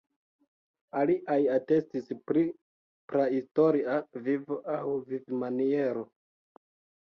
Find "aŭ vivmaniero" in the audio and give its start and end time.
4.79-6.05